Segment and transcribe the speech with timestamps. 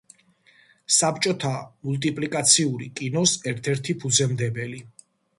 [0.99, 1.51] საბჭოთა
[1.89, 4.81] მულტიპლიკაციური კინოს ერთ-ერთი ფუძემდებელი.